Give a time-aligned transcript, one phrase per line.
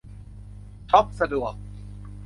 [0.89, 1.55] ช็อปสะดวก